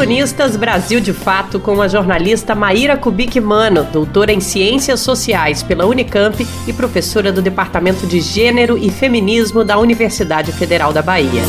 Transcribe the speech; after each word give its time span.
Colunistas 0.00 0.56
Brasil 0.56 0.98
de 0.98 1.12
Fato 1.12 1.60
com 1.60 1.82
a 1.82 1.86
jornalista 1.86 2.54
Maíra 2.54 2.96
Kubik 2.96 3.38
Mano, 3.38 3.84
doutora 3.84 4.32
em 4.32 4.40
Ciências 4.40 5.00
Sociais 5.00 5.62
pela 5.62 5.84
Unicamp 5.84 6.42
e 6.66 6.72
professora 6.72 7.30
do 7.30 7.42
Departamento 7.42 8.06
de 8.06 8.18
Gênero 8.18 8.78
e 8.78 8.90
Feminismo 8.90 9.62
da 9.62 9.76
Universidade 9.76 10.52
Federal 10.52 10.90
da 10.90 11.02
Bahia. 11.02 11.42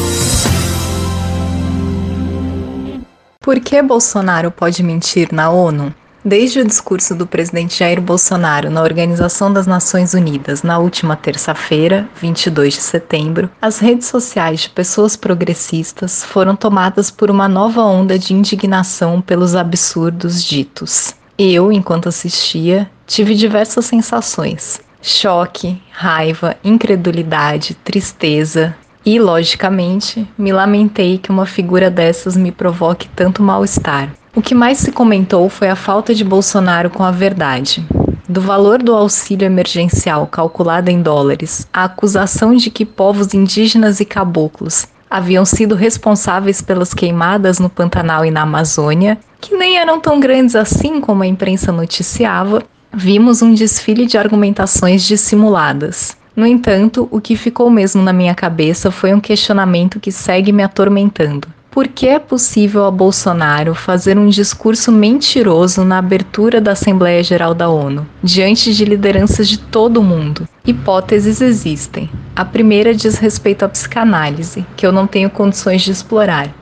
Por 3.40 3.58
que 3.62 3.82
Bolsonaro 3.82 4.52
pode 4.52 4.84
mentir 4.84 5.30
na 5.32 5.50
ONU? 5.50 5.96
Desde 6.24 6.60
o 6.60 6.66
discurso 6.66 7.16
do 7.16 7.26
presidente 7.26 7.80
Jair 7.80 8.00
Bolsonaro 8.00 8.70
na 8.70 8.84
Organização 8.84 9.52
das 9.52 9.66
Nações 9.66 10.14
Unidas 10.14 10.62
na 10.62 10.78
última 10.78 11.16
terça-feira, 11.16 12.08
22 12.22 12.76
de 12.76 12.82
setembro, 12.82 13.50
as 13.60 13.80
redes 13.80 14.08
sociais 14.08 14.62
de 14.62 14.70
pessoas 14.70 15.16
progressistas 15.16 16.24
foram 16.24 16.56
tomadas 16.56 17.10
por 17.10 17.32
uma 17.32 17.48
nova 17.48 17.82
onda 17.82 18.20
de 18.20 18.36
indignação 18.36 19.20
pelos 19.20 19.56
absurdos 19.56 20.44
ditos. 20.44 21.16
Eu, 21.40 21.72
enquanto 21.72 22.08
assistia, 22.08 22.88
tive 23.08 23.34
diversas 23.34 23.86
sensações: 23.86 24.80
choque, 25.02 25.82
raiva, 25.90 26.56
incredulidade, 26.64 27.74
tristeza, 27.74 28.76
e, 29.06 29.20
logicamente, 29.20 30.28
me 30.38 30.52
lamentei 30.52 31.18
que 31.18 31.32
uma 31.32 31.46
figura 31.46 31.90
dessas 31.90 32.38
me 32.38 32.52
provoque 32.52 33.08
tanto 33.10 33.42
mal-estar. 33.42 34.10
O 34.36 34.42
que 34.42 34.56
mais 34.56 34.78
se 34.78 34.92
comentou 34.92 35.50
foi 35.50 35.70
a 35.70 35.76
falta 35.76 36.16
de 36.16 36.24
Bolsonaro 36.24 36.90
com 36.90 37.04
a 37.04 37.12
verdade. 37.12 37.86
Do 38.30 38.40
valor 38.40 38.82
do 38.82 38.96
auxílio 38.96 39.46
emergencial 39.46 40.26
calculado 40.26 40.90
em 40.90 41.02
dólares, 41.02 41.68
a 41.74 41.84
acusação 41.84 42.56
de 42.56 42.70
que 42.70 42.86
povos 42.86 43.34
indígenas 43.34 44.00
e 44.00 44.06
caboclos 44.06 44.88
haviam 45.10 45.44
sido 45.44 45.76
responsáveis 45.76 46.62
pelas 46.62 46.94
queimadas 46.94 47.60
no 47.60 47.70
Pantanal 47.70 48.24
e 48.24 48.32
na 48.32 48.44
Amazônia, 48.44 49.20
que 49.42 49.54
nem 49.58 49.78
eram 49.78 50.00
tão 50.00 50.22
grandes 50.22 50.56
assim 50.56 51.02
como 51.02 51.24
a 51.24 51.28
imprensa 51.28 51.74
noticiava, 51.74 52.64
vimos 52.94 53.42
um 53.42 53.54
desfile 53.54 54.06
de 54.06 54.18
argumentações 54.18 55.04
dissimuladas. 55.04 56.16
No 56.36 56.46
entanto, 56.46 57.08
o 57.12 57.20
que 57.20 57.36
ficou 57.36 57.70
mesmo 57.70 58.02
na 58.02 58.14
minha 58.14 58.34
cabeça 58.34 58.90
foi 58.90 59.14
um 59.14 59.20
questionamento 59.20 60.00
que 60.00 60.12
segue 60.12 60.52
me 60.52 60.64
atormentando. 60.64 61.48
Por 61.70 61.88
que 61.88 62.08
é 62.08 62.20
possível 62.20 62.86
a 62.86 62.92
Bolsonaro 62.92 63.74
fazer 63.74 64.18
um 64.18 64.28
discurso 64.28 64.92
mentiroso 64.92 65.86
na 65.86 66.00
abertura 66.00 66.60
da 66.60 66.74
Assembleia 66.74 67.24
Geral 67.24 67.54
da 67.54 67.70
ONU, 67.70 68.06
diante 68.22 68.74
de 68.74 68.84
lideranças 68.84 69.48
de 69.48 69.58
todo 69.58 70.02
o 70.02 70.04
mundo? 70.04 70.48
Hipóteses 70.68 71.40
existem. 71.40 72.10
A 72.36 72.44
primeira 72.44 72.94
diz 72.94 73.18
respeito 73.18 73.64
à 73.64 73.70
psicanálise, 73.70 74.66
que 74.76 74.86
eu 74.86 74.92
não 74.92 75.08
tenho 75.08 75.30
condições 75.30 75.82
de 75.82 75.92
explorar 75.92 76.54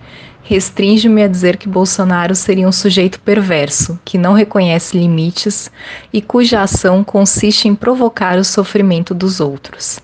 restringe-me 0.49 1.21
a 1.21 1.27
dizer 1.27 1.57
que 1.57 1.69
Bolsonaro 1.69 2.33
seria 2.33 2.67
um 2.67 2.71
sujeito 2.71 3.19
perverso, 3.19 3.99
que 4.03 4.17
não 4.17 4.33
reconhece 4.33 4.97
limites 4.97 5.69
e 6.11 6.23
cuja 6.23 6.63
ação 6.63 7.03
consiste 7.03 7.67
em 7.67 7.75
provocar 7.75 8.35
o 8.39 8.43
sofrimento 8.43 9.13
dos 9.13 9.39
outros. 9.39 9.99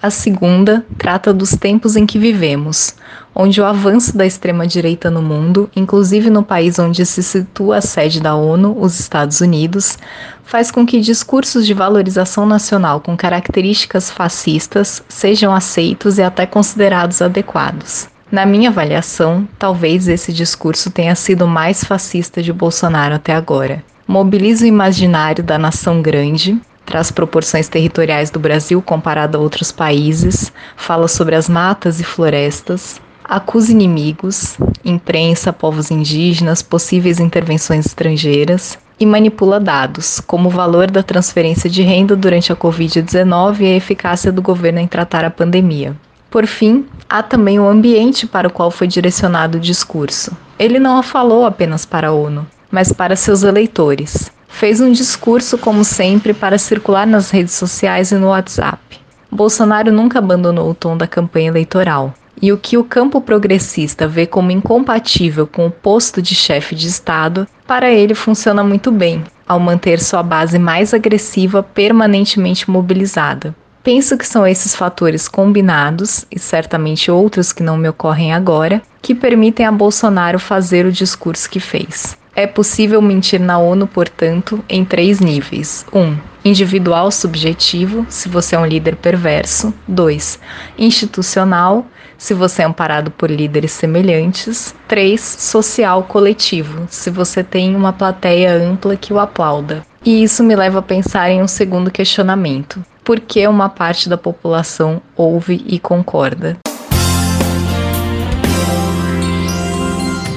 A 0.00 0.08
segunda 0.08 0.86
trata 0.96 1.34
dos 1.34 1.50
tempos 1.50 1.96
em 1.96 2.06
que 2.06 2.18
vivemos, 2.18 2.94
onde 3.34 3.60
o 3.60 3.66
avanço 3.66 4.16
da 4.16 4.24
extrema-direita 4.24 5.10
no 5.10 5.20
mundo, 5.20 5.68
inclusive 5.76 6.30
no 6.30 6.42
país 6.42 6.78
onde 6.78 7.04
se 7.04 7.22
situa 7.22 7.76
a 7.76 7.82
sede 7.82 8.22
da 8.22 8.34
ONU, 8.34 8.74
os 8.80 8.98
Estados 8.98 9.42
Unidos, 9.42 9.98
faz 10.44 10.70
com 10.70 10.86
que 10.86 10.98
discursos 10.98 11.66
de 11.66 11.74
valorização 11.74 12.46
nacional 12.46 13.02
com 13.02 13.14
características 13.14 14.10
fascistas 14.10 15.02
sejam 15.10 15.54
aceitos 15.54 16.16
e 16.16 16.22
até 16.22 16.46
considerados 16.46 17.20
adequados. 17.20 18.13
Na 18.34 18.44
minha 18.44 18.68
avaliação, 18.68 19.46
talvez 19.56 20.08
esse 20.08 20.32
discurso 20.32 20.90
tenha 20.90 21.14
sido 21.14 21.46
mais 21.46 21.84
fascista 21.84 22.42
de 22.42 22.52
Bolsonaro 22.52 23.14
até 23.14 23.32
agora. 23.32 23.84
Mobiliza 24.08 24.64
o 24.64 24.66
imaginário 24.66 25.44
da 25.44 25.56
nação 25.56 26.02
grande, 26.02 26.60
traz 26.84 27.12
proporções 27.12 27.68
territoriais 27.68 28.30
do 28.30 28.40
Brasil 28.40 28.82
comparado 28.82 29.38
a 29.38 29.40
outros 29.40 29.70
países, 29.70 30.52
fala 30.76 31.06
sobre 31.06 31.36
as 31.36 31.48
matas 31.48 32.00
e 32.00 32.02
florestas, 32.02 33.00
acusa 33.22 33.70
inimigos, 33.70 34.56
imprensa, 34.84 35.52
povos 35.52 35.92
indígenas, 35.92 36.60
possíveis 36.60 37.20
intervenções 37.20 37.86
estrangeiras 37.86 38.76
e 38.98 39.06
manipula 39.06 39.60
dados, 39.60 40.18
como 40.18 40.48
o 40.48 40.52
valor 40.52 40.90
da 40.90 41.04
transferência 41.04 41.70
de 41.70 41.82
renda 41.82 42.16
durante 42.16 42.52
a 42.52 42.56
Covid-19 42.56 43.60
e 43.60 43.66
a 43.66 43.76
eficácia 43.76 44.32
do 44.32 44.42
governo 44.42 44.80
em 44.80 44.88
tratar 44.88 45.24
a 45.24 45.30
pandemia. 45.30 45.94
Por 46.34 46.48
fim, 46.48 46.84
há 47.08 47.22
também 47.22 47.58
o 47.60 47.68
ambiente 47.68 48.26
para 48.26 48.48
o 48.48 48.52
qual 48.52 48.70
foi 48.70 48.86
direcionado 48.86 49.58
o 49.58 49.60
discurso. 49.60 50.36
Ele 50.58 50.78
não 50.78 50.98
a 50.98 51.02
falou 51.02 51.44
apenas 51.44 51.84
para 51.84 52.08
a 52.08 52.12
ONU, 52.12 52.46
mas 52.70 52.92
para 52.92 53.16
seus 53.16 53.42
eleitores, 53.42 54.30
fez 54.48 54.80
um 54.80 54.92
discurso, 54.92 55.58
como 55.58 55.84
sempre, 55.84 56.32
para 56.32 56.58
circular 56.58 57.06
nas 57.06 57.30
redes 57.30 57.54
sociais 57.54 58.12
e 58.12 58.14
no 58.14 58.28
WhatsApp. 58.28 59.00
Bolsonaro 59.30 59.90
nunca 59.90 60.20
abandonou 60.20 60.70
o 60.70 60.74
tom 60.74 60.96
da 60.96 61.08
campanha 61.08 61.48
eleitoral. 61.48 62.14
E 62.40 62.52
o 62.52 62.58
que 62.58 62.76
o 62.76 62.84
campo 62.84 63.20
progressista 63.20 64.06
vê 64.06 64.26
como 64.26 64.50
incompatível 64.50 65.46
com 65.46 65.66
o 65.66 65.70
posto 65.70 66.20
de 66.20 66.34
chefe 66.34 66.74
de 66.74 66.88
Estado, 66.88 67.46
para 67.66 67.90
ele 67.90 68.14
funciona 68.14 68.62
muito 68.62 68.92
bem, 68.92 69.24
ao 69.46 69.58
manter 69.58 70.00
sua 70.00 70.22
base 70.22 70.58
mais 70.58 70.92
agressiva 70.92 71.62
permanentemente 71.62 72.68
mobilizada. 72.70 73.54
Penso 73.84 74.16
que 74.16 74.26
são 74.26 74.46
esses 74.46 74.74
fatores 74.74 75.28
combinados, 75.28 76.24
e 76.32 76.38
certamente 76.38 77.10
outros 77.10 77.52
que 77.52 77.62
não 77.62 77.76
me 77.76 77.86
ocorrem 77.86 78.32
agora, 78.32 78.80
que 79.02 79.14
permitem 79.14 79.66
a 79.66 79.70
Bolsonaro 79.70 80.38
fazer 80.38 80.86
o 80.86 80.90
discurso 80.90 81.50
que 81.50 81.60
fez. 81.60 82.16
É 82.34 82.46
possível 82.46 83.02
mentir 83.02 83.38
na 83.38 83.58
ONU, 83.58 83.86
portanto, 83.86 84.64
em 84.70 84.86
três 84.86 85.20
níveis: 85.20 85.84
1. 85.92 86.00
Um, 86.00 86.18
individual 86.42 87.10
subjetivo, 87.10 88.06
se 88.08 88.26
você 88.26 88.56
é 88.56 88.58
um 88.58 88.64
líder 88.64 88.96
perverso. 88.96 89.72
2. 89.86 90.40
Institucional, 90.78 91.86
se 92.16 92.32
você 92.32 92.62
é 92.62 92.64
amparado 92.64 93.10
por 93.10 93.30
líderes 93.30 93.72
semelhantes. 93.72 94.74
3. 94.88 95.20
Social 95.20 96.04
coletivo, 96.04 96.86
se 96.88 97.10
você 97.10 97.44
tem 97.44 97.76
uma 97.76 97.92
plateia 97.92 98.54
ampla 98.54 98.96
que 98.96 99.12
o 99.12 99.18
aplauda. 99.18 99.84
E 100.02 100.22
isso 100.22 100.42
me 100.42 100.56
leva 100.56 100.78
a 100.78 100.82
pensar 100.82 101.30
em 101.30 101.42
um 101.42 101.48
segundo 101.48 101.90
questionamento: 101.90 102.82
por 103.04 103.20
que 103.20 103.46
uma 103.46 103.68
parte 103.68 104.08
da 104.08 104.16
população 104.16 105.00
ouve 105.14 105.62
e 105.66 105.78
concorda? 105.78 106.56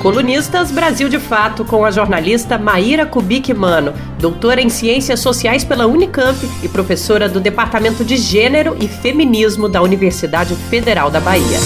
Colunistas 0.01 0.71
Brasil 0.71 1.09
de 1.09 1.17
Fato 1.17 1.65
com 1.65 1.83
a 1.83 1.91
jornalista 1.91 2.57
Maíra 2.57 3.05
Kubik 3.05 3.53
Mano, 3.53 3.93
doutora 4.19 4.61
em 4.61 4.69
Ciências 4.69 5.19
Sociais 5.19 5.63
pela 5.63 5.87
Unicamp 5.87 6.37
e 6.61 6.69
professora 6.69 7.27
do 7.27 7.39
Departamento 7.39 8.05
de 8.05 8.15
Gênero 8.15 8.77
e 8.79 8.87
Feminismo 8.87 9.67
da 9.67 9.81
Universidade 9.81 10.55
Federal 10.55 11.09
da 11.09 11.19
Bahia. 11.19 11.57